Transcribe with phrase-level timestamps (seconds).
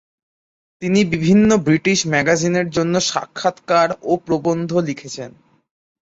[0.81, 5.29] তিনি বিভিন্ন ব্রিটিশ ম্যাগাজিনের জন্য সাক্ষাৎকার ও প্রবন্ধ লিখেছেন।